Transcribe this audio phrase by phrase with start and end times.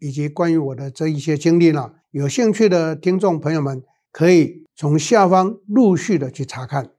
[0.00, 3.82] 以及关于我的这一些经历呢，有兴趣的听众朋友们
[4.12, 6.90] 可以从下方陆续的去查看。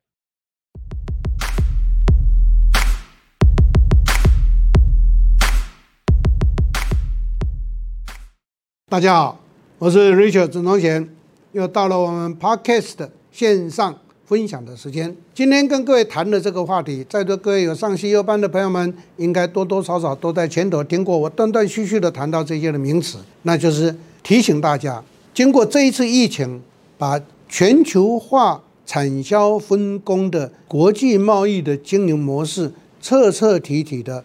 [8.89, 9.39] 大家好，
[9.77, 11.15] 我是 Richard 曾宗贤，
[11.53, 14.01] 又到了我们 Podcast 的线上。
[14.29, 26.61] 分享的时间，今天跟各位谈的这个话题，在座各位有上西优班的朋友们，应该多多少少都在前头听过我断断续续的谈到这些的名词，那就是提醒大家，经过这一次疫情，
[26.95, 34.23] 把全球化产销分工的国际贸易的经营模式彻彻底底的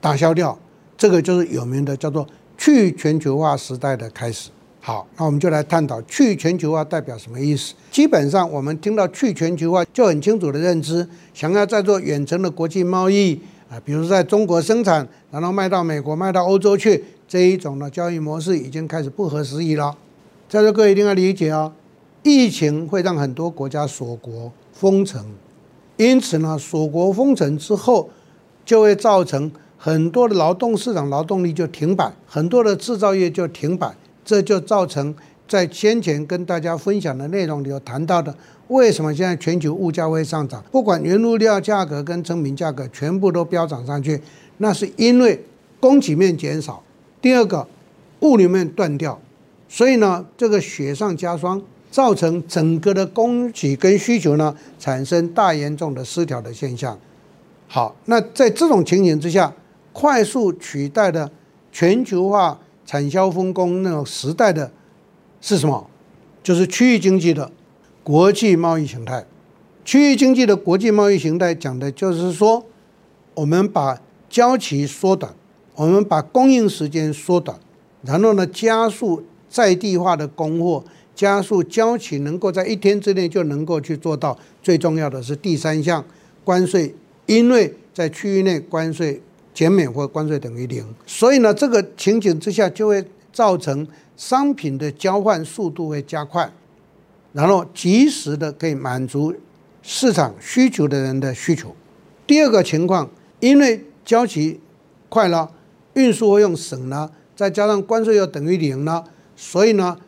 [0.00, 0.56] 打消掉，
[0.96, 2.24] 这个就是有名的叫做
[2.56, 4.50] 去全球化时代的开始。
[4.84, 7.72] 好，那我们就来探讨去全球化代表什么意思。
[7.92, 19.96] 基本上，我们听到去全球化就很清楚的认知，想要在做远程的国际贸易啊，比如在中国生产，然后卖到美国、卖到欧洲去，这一种的交易模式已经开始不合时宜了。
[20.48, 21.72] 在座各位一定要理解哦，
[22.24, 25.24] 疫情会让很多国家锁国封城，
[25.96, 28.10] 因此呢，锁国封城之后，
[28.64, 33.94] 就会造成很多的劳动市场劳动力就停摆，很多的制造业就停摆。
[34.24, 35.14] 这就造成
[35.48, 38.34] 在先前跟大家分享的内容里有谈到的，
[38.68, 40.64] 为什么现在全球物价会上涨？
[40.70, 44.20] 不管原物料价格跟成品价格全部都飙涨上去，
[44.58, 45.44] 那是因为
[45.80, 46.82] 供给面减少。
[47.20, 47.66] 第二个，
[48.20, 49.20] 物流面断掉，
[49.68, 56.98] 所以呢，这个雪上加霜，造成整个的供给跟需求呢产生大严重的失调的现象。
[57.68, 59.52] 好，那在这种情形之下，
[59.92, 61.30] 快速取代的
[61.70, 62.58] 全球化。
[62.84, 64.70] 产销分工那种时代的
[65.40, 65.88] 是什么？
[66.42, 67.50] 就是区域经济的
[68.02, 69.24] 国际贸易形态。
[69.84, 72.64] 区域经济的国际贸易形态讲的就是说，
[73.34, 75.34] 我们把交期缩短，
[75.74, 77.58] 我们把供应时间缩短，
[78.02, 80.84] 然后呢，加速在地化的供货，
[81.14, 84.38] 加速交期能够在一天之内就能够去做到。
[84.62, 86.04] 最重要的是第三项，
[86.44, 86.94] 关税，
[87.26, 89.20] 因为在区域内关税。
[89.54, 93.86] 减免或关税等于零，所以呢，这个情景之下就会造成
[94.16, 96.50] 商品的交换速度会加快，
[97.34, 99.34] 然后及时的可以满足
[99.82, 101.76] 市场需求的人的需求。
[102.26, 103.10] 第二个情况，
[103.40, 104.58] 因为交期
[105.10, 105.50] 快了，
[105.92, 109.04] 运输费用省了，再加上关税又等于零了，
[109.36, 109.98] 所以呢，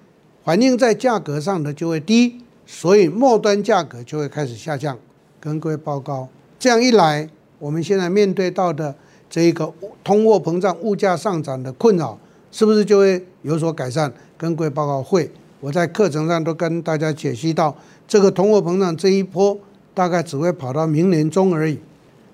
[0.43, 4.99] 反映在价格上的就会低，所以末端价格就会开始下降。
[5.39, 6.29] 跟各位报告，
[6.59, 7.29] 这样一来，
[7.59, 8.95] 我们现在面对到的。
[9.35, 9.75] 这一个
[10.05, 12.17] 通货膨胀、物价上涨的困扰，
[12.53, 14.09] 是不是就会有所改善？
[14.39, 15.29] 跟各位报告会，
[15.59, 19.59] 我在课程上都跟大家解析到，这个通货膨胀这一波
[19.93, 21.81] 大概只会跑到明年中而已，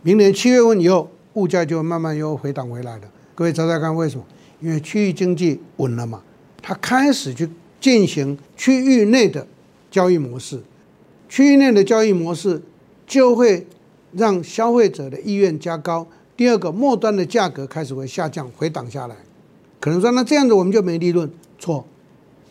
[0.02, 3.04] 明年七月份以后，物价就慢慢又回档回来了。
[3.34, 4.24] 各位猜猜看为什么？
[4.60, 6.20] 因为区域经济稳了嘛，
[6.60, 7.48] 它开始去
[7.80, 9.46] 进行区域内的
[9.90, 10.60] 交易模式，
[11.30, 12.60] 区域内的交易模式
[13.06, 13.66] 就会
[14.12, 16.06] 让消费者的意愿加高。
[16.40, 19.14] 第二个，末端的价格开始会下降，回档下来，
[19.78, 21.84] 可能说那这样子我们就没利润，错，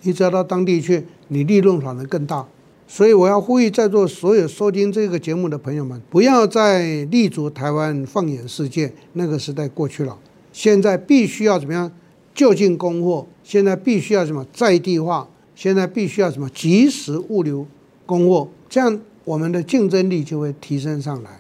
[0.04, 2.46] 你只要到当地去，你利润反而更大。
[2.88, 10.16] 所以我要呼吁在座所有收听这个节目的朋友们，不要再立足台湾放眼世界，那个时代过去了。
[10.54, 11.92] 现在必须要怎么样
[12.36, 13.26] 就近供货？
[13.44, 15.28] 现在必须要什么在地化？
[15.56, 17.66] 现在必须要什么及时物流
[18.06, 18.48] 供货？
[18.70, 21.40] 这样我们的竞争力就会提升上来。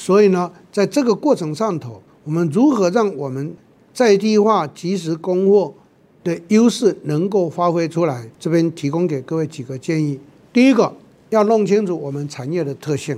[0.00, 3.52] 所以呢，在这个过程上头，我们如何让我们
[3.92, 5.74] 在地化、及时供货
[6.22, 8.30] 的优势能够发挥出来？
[8.38, 10.20] 这边提供给各位几个建议：
[10.52, 10.94] 第一个，
[11.30, 13.16] 要弄清楚我们产业的特性；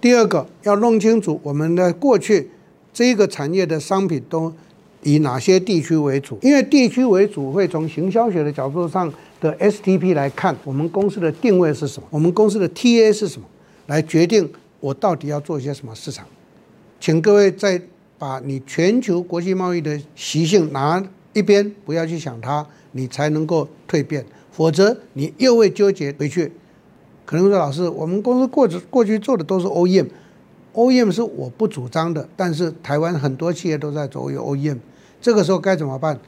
[0.00, 2.50] 第二个，要弄清楚我们的过去
[2.92, 4.52] 这一个产业的商品都
[5.02, 6.38] 以哪些地区为主。
[6.40, 12.06] 因为地区为主，会从行销学的角度上的 STP 来看，我们公司的定位是什么？
[12.12, 13.46] 我们公司的 TA 是什么？
[13.88, 14.48] 来决定。
[14.80, 16.26] 我到底要做一些什么市场？
[16.98, 17.80] 请各位再
[18.18, 21.02] 把你全球国际贸易的习性拿
[21.32, 24.24] 一边，不要去想它，你才能够蜕变。
[24.50, 26.50] 否则你又会纠结回去。
[27.26, 34.78] 可能说老师，我们公司过去过去做的都是 OEM，OEM 是我不主张的，但是台湾很多企业都在做 OEM，
[35.20, 36.18] 这个时候该怎么办？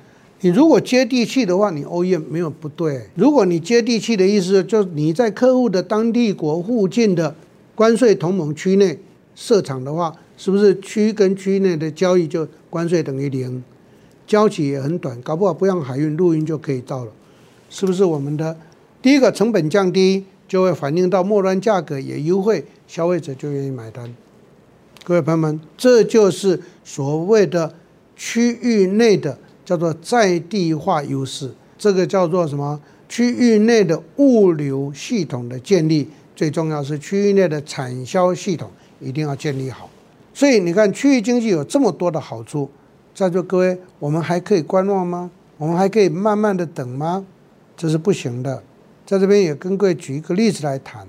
[0.40, 3.08] 你如果接地气的话，你 OEM 没有不对。
[3.14, 7.34] 如果你接地气的意思，就是你在客户的当地国附近的
[7.78, 8.98] 关税同盟区内
[9.36, 13.62] 设厂的话，是不是区跟区内的交易就关税等于零？
[14.26, 17.12] 交期也很短，搞不好不用海运、陆运就可以到了，
[17.70, 18.04] 是不是？
[18.04, 18.56] 我们的
[19.00, 24.12] 第一个成本降低，就会反映到末端价格也优惠，消费者就愿意买单。
[25.04, 27.72] 各位朋友们，这就是所谓的
[28.16, 29.38] 区域内的。
[29.64, 32.80] 叫做在地化优势，这个叫做什么？
[33.06, 38.70] 区域内的物流系统的建立，最重要是区域内的产销系统
[39.00, 39.90] 一定要建立好。
[40.32, 42.70] 所以你看，区域经济有这么多的好处，
[43.12, 45.32] 在座各位，我们还可以观望吗？
[45.56, 47.26] 我们还可以慢慢的等吗？
[47.76, 48.62] 这是不行的。
[49.04, 51.04] 在这边也跟各位举一个例子来谈。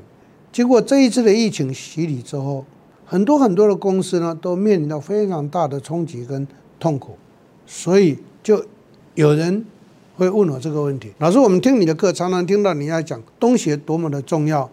[0.51, 2.65] 经过这一次的疫情洗礼之后，
[3.05, 6.47] 很多很多的公司呢，都面临到非常大的冲击跟
[6.79, 7.15] 痛苦，
[7.67, 8.17] 所以。
[8.41, 8.65] 就
[9.15, 9.65] 有人
[10.15, 14.67] 会问我这个问题，老师，我们听你的课，常常听到你要讲东协多么的重要。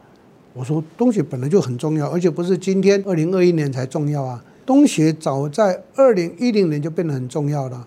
[0.57, 4.43] 我说东协本来就很重要，而且不是今天二零二一年才重要啊。
[4.65, 7.87] 东协早在二零一零年就变得很重要了，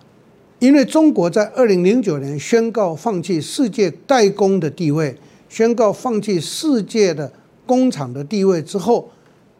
[0.60, 5.16] 因为中国在二零零九年宣告放弃世界代工的地位，
[5.48, 7.32] 宣告放弃世界的
[7.66, 9.10] 工厂的地位之后，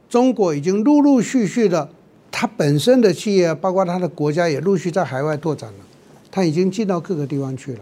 [0.09, 1.91] 中国已经陆陆续续的，
[2.31, 5.79] 它本身的企业，包括它的国家，也陆续在海外拓展了。
[6.31, 7.81] 它已经进到各个地方去了，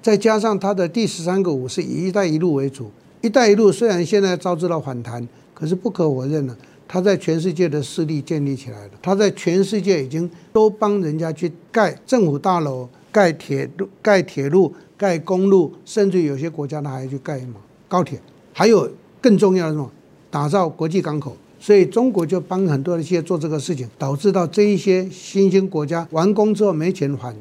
[0.00, 2.90] 再加上它的第十三个五是以“一带一路”为主
[3.24, 6.54] ，“一带一路”虽然现在遭致到反弹，可是不可否认呢，
[6.86, 8.90] 它在全世界的势力建立起来了。
[9.00, 17.54] 它在全世界已经都帮人家去盖政府大楼、盖铁路、盖铁路、盖公路，甚至有些国家它还去盖什么
[17.88, 18.20] 高铁，
[18.52, 18.90] 还有
[19.22, 19.90] 更重要的什么，
[20.30, 21.34] 打造国际港口。
[21.58, 27.34] 所以中国就帮很多的企业做这个事情，导致到这一些新兴国家完工之后没钱还。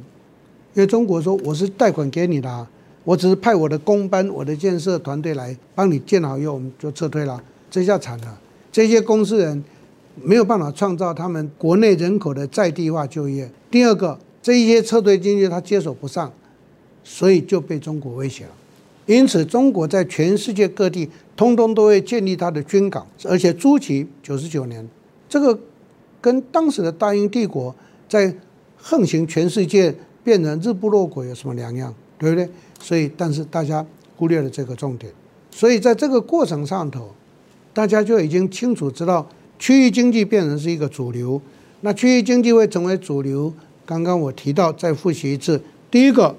[0.75, 2.65] 因为中国说我是贷款给你的啊，
[3.04, 8.40] 我只是派我的工班、我的建设团队来帮你建好以后，我们就撤退了，这下惨了。
[8.72, 9.64] 这些公司人
[10.22, 13.50] 没有办法创造他们国内人口的在地化就业。
[13.70, 16.32] 第二个，这一些撤退经济他接手不上，
[17.04, 18.52] 所以就被中国威胁了。
[19.06, 24.88] 因此，中国在全世界各地通通都会建立他的军港，而且租期九十九年，
[25.28, 25.60] 这个
[26.22, 27.76] 跟当时的大英帝国
[28.08, 28.34] 在
[28.78, 29.94] 横行全世界。
[30.24, 32.50] 变成日不落国有什么两样，对不对？
[32.80, 33.86] 所以，但是大家
[34.16, 35.12] 忽略了这个重点。
[35.52, 37.12] 所以，在这个过程上头，
[37.74, 39.28] 大家就已经清楚知道，
[39.60, 41.42] 区域经济变成是一个主流。
[41.81, 43.54] 那区域经济会成为主流，
[43.86, 45.62] 刚刚我提到，再复习一次：
[45.92, 46.34] 第一个，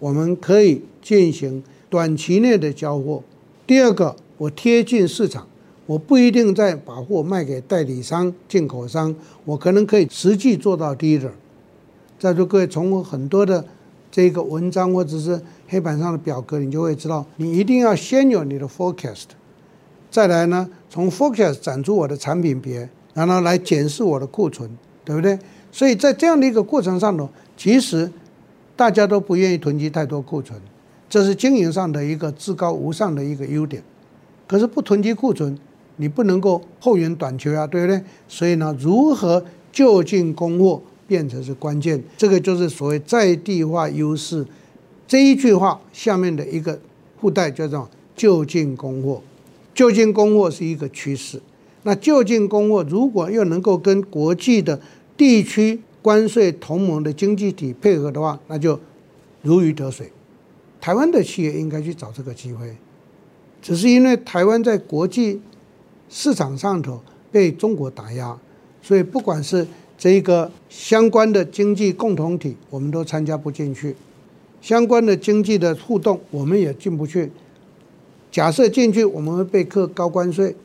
[0.00, 3.22] 我们可以进行短期内的交货；
[3.68, 5.46] 第二个，我贴近市场，
[5.86, 11.30] 我不一定再把货卖给代理商、进口商，我可能可以实际做到 dealer。
[12.18, 13.64] 在座各位，从很多的
[14.10, 19.26] 这个文章或者是黑板上的表格，你就会知道，你一定要先有你的 forecast，
[20.10, 24.68] 再来呢，从 forecast 展出我的产品别，然后来检视我的库存，
[25.04, 25.38] 对不对？
[25.70, 28.10] 所以在这样的一个过程上头，其实
[28.74, 30.60] 大家都不愿意囤积太多库存，
[31.08, 33.82] 这是经营上的一个至高无上的一个优点。
[34.48, 35.56] 可是不囤积库存，
[35.96, 38.02] 你不能够后援短缺啊，对不对？
[38.26, 40.82] 所以呢，如何就近供货？
[41.10, 44.46] 变成是关键，这个就是所谓在地化优势。
[45.08, 46.80] 这一句话下面的一个
[47.20, 49.20] 附带叫做就近供货，
[49.74, 51.42] 就近供货是一个趋势。
[51.82, 54.80] 那就近供货如果又能够跟国际的
[55.16, 58.78] 地区关税同盟的经济体配合的话，那就
[59.42, 60.12] 如鱼得水。
[60.80, 62.76] 台湾的企业应该去找这个机会，
[63.60, 65.40] 只是因为台湾在国际
[66.08, 67.02] 市场上头
[67.32, 68.38] 被中国打压，
[68.80, 69.66] 所以不管是
[70.00, 73.92] 这一个相关的经济共同体，我们都参加不进去；
[74.62, 77.30] 相关的经济的互动，我们也进不去。
[78.32, 80.56] 假设进去，我们会被课高关税。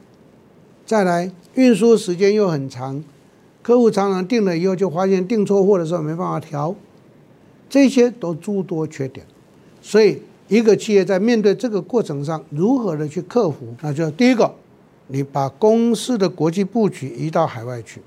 [0.86, 3.04] 再来，运输时间又很长，
[3.62, 6.74] 客户常常订了以后，就发现订错货的时候没办法调，
[7.70, 9.26] 这些都诸多缺点。
[9.82, 13.76] 所以，一个企业在面对这个过程上，如何的去克服？
[13.82, 14.56] 那就第一个，
[15.08, 18.00] 你把公司的国际布局移到海外去。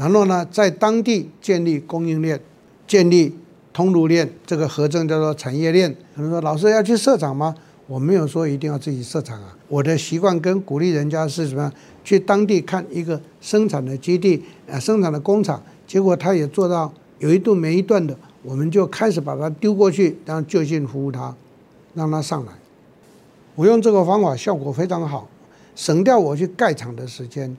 [0.00, 2.40] 然后呢，在当地建立供应链，
[2.86, 3.36] 建立
[3.70, 5.94] 通路链，这个合称叫做产业链。
[6.16, 7.54] 可能说，老师要去设厂吗？
[7.86, 9.54] 我没有说一定要自己设厂啊。
[9.68, 11.70] 我的习惯跟鼓励人家是什么？
[12.02, 21.36] 去当地看一个生产的基地，呃，生产的工厂，结果他也做到有一顿没一段的，我们就开始把它丢过去，然后就近服务他，
[21.92, 22.52] 让他上来。
[23.54, 25.28] 我用这个方法效果非常好，
[25.76, 27.54] 省掉我去盖厂的时间。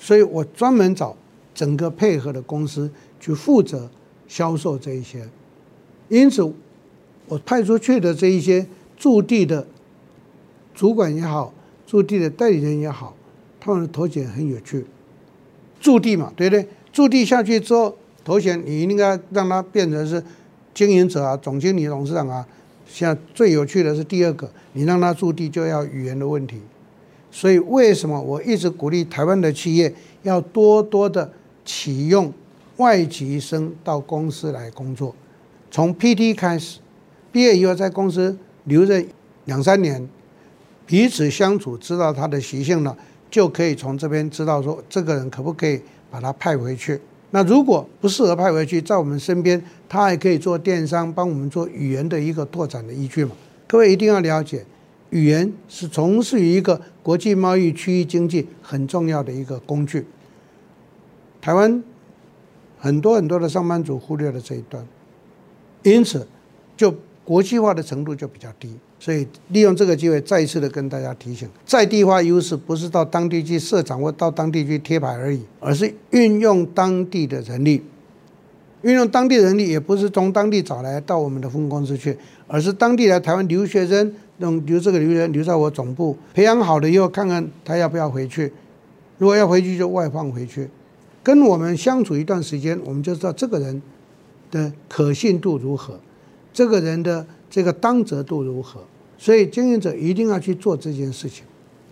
[0.00, 1.14] 所以我专门找
[1.54, 2.90] 整个配合的公司
[3.20, 3.90] 去负责
[4.26, 5.28] 销售这一些，
[6.08, 6.42] 因此，
[7.28, 8.66] 我派出去的这一些
[8.96, 9.66] 驻地的
[10.74, 11.52] 主管也好，
[11.86, 13.14] 驻地的代理人也好，
[13.60, 14.86] 他们的头衔很有趣。
[15.78, 16.66] 驻地嘛，对不对？
[16.90, 20.24] 驻地下去之后，头衔你应该让他变成是
[20.72, 22.46] 经营者啊、总经理、董事长啊。
[22.86, 26.60] 现在最有趣的是第二个，你让他驻地就要语言的问题。
[27.30, 31.30] 所以为什么我一直鼓励台湾的企业要多多的
[31.64, 32.32] 启用
[32.76, 35.14] 外籍生到公司来工作？
[35.70, 36.80] 从 PT 开始，
[37.30, 39.04] 毕业以后在公司留着
[39.44, 40.08] 两三年，
[40.84, 42.96] 彼此相处，知道他的习性了，
[43.30, 47.00] 就可以从这边知道说这个人可不可以把他派回去。
[47.30, 53.30] 那如果不适合派回去，在我们身边，他还可以做电商，帮我们做语言的一个拓展的依据嘛？
[53.68, 54.64] 各位一定要了解，
[55.10, 60.06] 语言是从事于一个国际贸易、区域经济很重要的一个工具。
[61.40, 61.82] 台湾
[62.78, 64.86] 很多很多的上班族忽略了这一段，
[65.82, 66.26] 因此
[66.76, 68.74] 就国际化的程度就比较低。
[68.98, 77.82] 所以利用这个机会，再一次的跟大家提醒，在地化优势不是到当地去设厂或到当地去贴牌而已，而是运用当地的人力。
[78.82, 88.52] 运用当地人力也不是从当地找来到我们的分公司去，而是当地来台湾留学生，用留这个留学生留在我总部，培养好了以后，看看他要不要回去。
[89.18, 90.68] 如果要回去，就外放回去。
[91.22, 93.80] 跟我们相处一段时间，我们就知道这个人
[94.50, 96.00] 的可信度如何，
[96.52, 97.24] 这个人的。
[97.52, 98.80] 这个当责度如何？
[99.18, 101.44] 所以经营者一定要去做这件事情。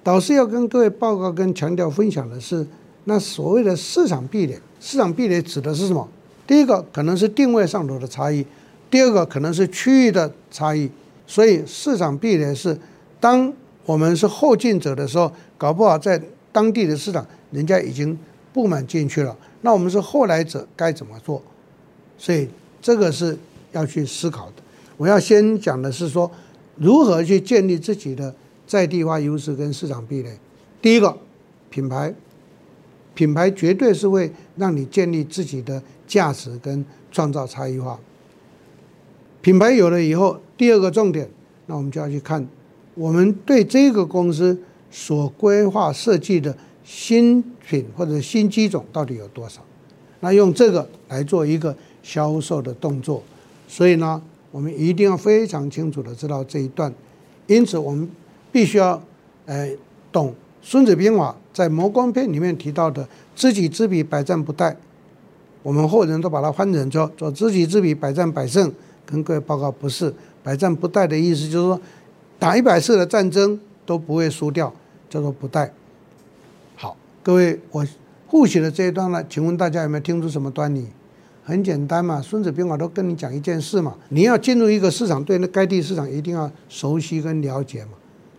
[0.04, 2.64] 导师要跟各位报告跟强调分享的是，
[3.06, 6.08] 那所谓的市场壁垒，市场壁垒指的是什么？
[6.46, 8.46] 第一个可能是定位上头的差异，
[8.88, 10.88] 第二个可能是区域的差异。
[11.28, 12.76] 所以市场壁垒是，
[13.20, 13.52] 当
[13.84, 16.20] 我们是后进者的时候，搞不好在
[16.50, 18.18] 当地的市场人家已经
[18.52, 21.42] 布满进去了，那我们是后来者该怎么做？
[22.16, 22.48] 所以
[22.80, 23.38] 这个是
[23.72, 24.54] 要去思考的。
[24.96, 26.28] 我要先讲的是说，
[26.76, 28.34] 如何去建立自己的
[28.66, 30.38] 在地化优势跟市场壁垒。
[30.80, 31.16] 第一个，
[31.68, 32.14] 品牌，
[33.14, 36.82] 品牌绝对是会让你建立自己的价值跟
[37.12, 38.00] 创造差异化。
[39.42, 41.26] 品牌有了以后，第二个重点，
[41.66, 42.46] 那我们就要去看
[42.94, 44.60] 我们对这个公司
[44.90, 49.62] 所规划设计的新品或者新机种到底有多少，
[50.20, 53.22] 那用这个来做一个销售的动作。
[53.68, 56.92] 所以呢，我们一定要非常清楚的知道这一段，
[57.46, 58.08] 因此我们
[58.50, 59.00] 必须要，
[59.44, 59.70] 呃，
[60.10, 64.74] 懂《孙子兵法》在《谋攻篇》里面提到的“知己知彼，百战不殆”。
[65.62, 68.72] 我们后人都把它翻成说“做知己知彼，百战百胜”。
[69.10, 70.12] 跟各位报告，不是
[70.48, 71.78] “百战不殆”的意思，就是说
[72.38, 74.72] 打一百次的战争都不会输掉，
[75.10, 75.68] 叫做“不殆”。
[76.74, 77.86] 好，各位，我
[78.30, 80.86] 复习了这一段呢，请问大家有没有听出什么端倪？
[81.44, 87.90] 很简单嘛，《孙子兵法》都跟你讲一件事嘛，你要进入一个市场，对那该地市场一定要熟悉跟了解嘛，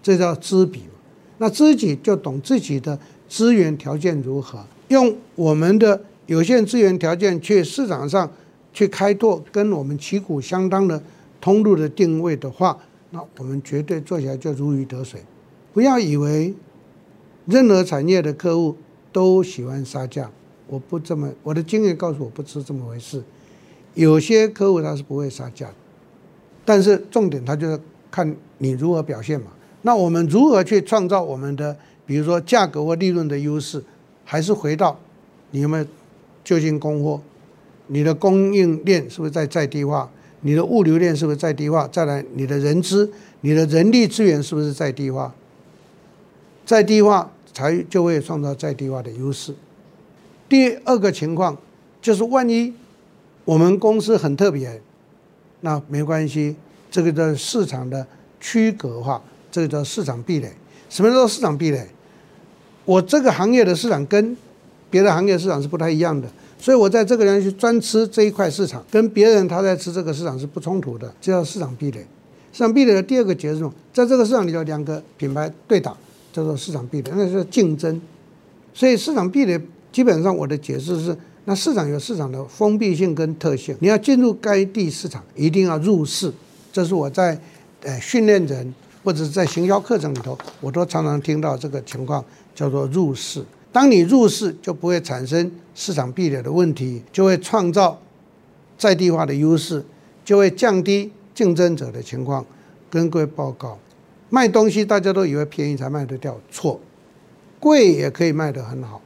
[0.02, 0.94] 这叫知彼嘛。
[1.38, 2.98] 那知己就懂自己的
[3.28, 8.32] 资源条件如何，用我们的有限资源条件去市场上
[8.74, 11.02] 去开拓跟我们旗鼓相当的
[11.42, 12.80] 通路的定位的话，
[13.12, 15.22] 那我们绝对做起来就如鱼得水。
[15.74, 16.54] 不要以为
[17.46, 18.76] 任何产业的客户
[19.12, 20.30] 都喜欢杀价。
[20.68, 23.24] 我不这么，我的经验告诉我不是这么回事。
[23.96, 25.72] 有些客户他是不会杀价，
[26.64, 27.80] 但是重点他就是
[28.12, 29.48] 看你如何表现嘛。
[29.82, 33.84] 那我们如何去创造我们的，比如说价格或利润的优势，
[34.24, 35.00] 还是回到
[35.52, 35.86] 你有没有
[36.44, 37.22] 就近供货，
[37.88, 41.88] 你的供应链是不是在在地化，你的物流链是不是在地化？
[41.88, 45.34] 再来你的人资、你的人力资源是不是在地化？
[46.66, 49.54] 在地化才就会创造在地化的优势。
[50.48, 51.58] 第二个情况
[52.02, 52.74] 就是，万一
[53.46, 54.82] 我们公司很特别，
[55.62, 56.56] 那没关系，
[56.90, 58.06] 这个叫市场的
[58.40, 60.52] 区隔化，这个叫市场壁垒。
[60.90, 61.88] 什么叫市场壁垒？
[62.86, 64.36] 我这个行业的市场跟
[64.90, 66.28] 别的行业市场是不太一样的，
[66.60, 72.06] 所以我在这个人去专吃这一块市场，跟别人他在吃这个市场是不冲突的，这叫市场壁垒。
[72.52, 75.96] 市场壁垒的第二个结论，在这个市场里头，两个品牌对打，
[76.32, 78.00] 叫做市场壁垒，那是竞争。
[78.74, 79.60] 所以市场壁垒。
[79.92, 86.32] 基本上我的解释是，那市场有市场的封闭性跟特性，你要进入该地市场，一定要入市。
[86.72, 87.36] 这是我在
[87.82, 88.72] 呃训练人
[89.04, 92.24] 或者是在行销课程里头，我都常常听到这个情况，
[92.54, 93.44] 叫做入市。
[93.72, 98.02] 当你入市，就不会产生市场壁垒的问题，就会创造
[98.78, 99.86] 在地化的优势，
[100.26, 102.46] 就会降低竞争者的情况。
[102.92, 103.78] 跟各位报告，
[104.32, 106.80] 卖东西大家都以为便宜才卖得掉，错，
[107.60, 109.00] 贵也可以卖得很好。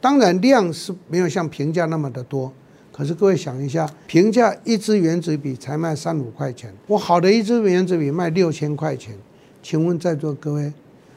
[0.00, 2.50] 当然量是没有像平价那么的多，
[2.90, 9.14] 可是各位想一下，评价一支原子笔才卖三五块钱，我好的一支原子笔卖六千块钱，
[9.62, 10.72] 请问在座各位，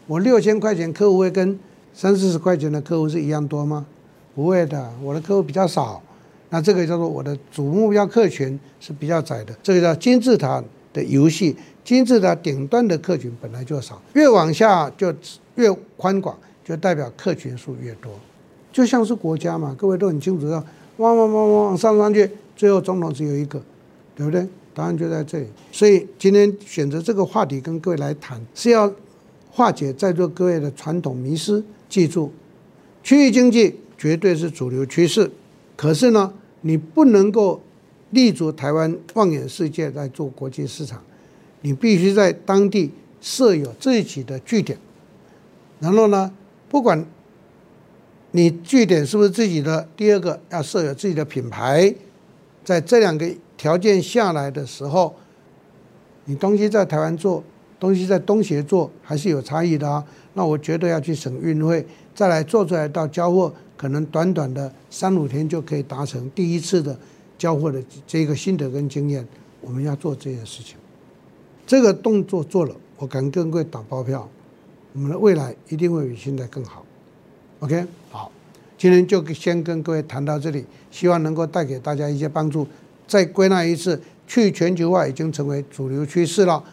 [0.08, 1.58] 我六千块钱客户会跟
[2.02, 3.86] 三四十块钱的客户是一样多吗？
[4.34, 6.02] 不会的，我的客户比较少，
[6.50, 10.64] 那这个叫做我的主目标客群是比较窄的，这个叫金字塔
[10.94, 11.54] 的游戏，
[11.84, 15.14] 金字塔顶端的客群本来就少，越往下就
[15.56, 18.14] 越宽广，就代表客群数越多，
[18.72, 20.64] 就像是国家嘛，各位都很清楚的。
[20.96, 23.62] 往往往往上上去，最后总统只有一个，
[24.16, 24.48] 对不对？
[24.74, 25.48] 答案就在这里。
[25.74, 28.90] 所以今天选择这个话题跟各位来谈，是要
[29.52, 31.62] 化解在座各位的传统迷失。
[31.90, 32.32] 记住，
[33.04, 35.30] 区域经济绝对是主流趋势，
[35.76, 36.32] 可是呢，
[36.62, 37.62] 你不能够
[38.12, 41.04] 立足台湾放眼世界来做国际市场，
[41.62, 44.78] 你必须在当地设有自己的据点，
[45.80, 46.32] 然后呢，
[46.70, 47.06] 不管。
[48.32, 49.90] 你据点是不是自己的？
[49.98, 51.92] 第二个要设有自己的品牌，
[52.64, 53.28] 在这两个
[53.58, 55.16] 条件下来的时候，
[56.26, 57.44] 你东西在台湾做，
[57.80, 60.06] 东西在东协做，还是有差异的啊。
[60.40, 66.98] 那我绝对要去省运费，再来做出来到交货，可能短短的三五天就可以达成第一次的
[67.38, 69.28] 交货的这个心得跟经验。
[69.60, 70.78] 我们要做这件事情，
[71.68, 74.30] 这个动作做了，我敢跟各位打包票，
[74.94, 76.86] 我们的未来一定会比现在更好。
[77.60, 78.32] OK，好，
[78.78, 82.66] 今天就先跟各位谈到这里，希望能够带给大家一些帮助。
[83.06, 86.64] 再归纳一次，去全球化已经成为主流趋势了，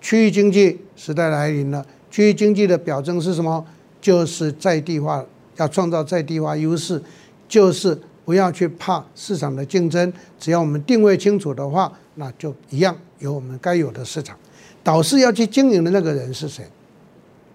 [0.00, 1.86] 区域经济时代来临了。
[2.14, 3.66] 区域经济的表征是什么？
[4.00, 7.02] 就是在地化，要创造在地化优势，
[7.48, 14.36] 就是不要去怕市场的竞争，只要我们定位清楚的话，那就一样有我们该有的市场。
[14.84, 16.64] 导师要去经营的那个人是谁？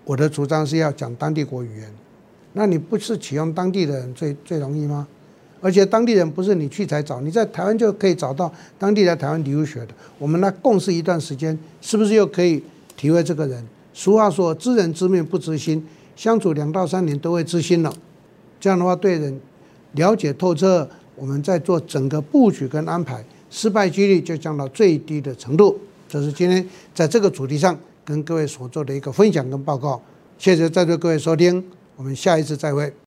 [0.04, 1.89] 我的主张是要讲当地国语言。
[2.51, 5.08] 那你不是启用当地的人最最容易吗？
[5.62, 9.94] 而且当地人不是你去才找，你在台湾就可以找到当地来台湾留学的。
[10.18, 12.62] 我们来共事一段时间，是不是又可以
[12.98, 13.65] 体会这个人？
[14.00, 15.86] 俗话说，知人知面不知心，
[16.16, 17.94] 相处两到三年都会知心了。
[18.58, 19.38] 这样的话，对人
[19.92, 25.78] 了解透彻，我们再做整个布局跟安排，失败几率就降到最低的程度。
[26.08, 30.02] 这是今天在这个主题上跟各位所做的一个分享跟报告。
[30.38, 31.62] 谢谢在座各位收听。
[31.98, 32.94] 我们下一次再会。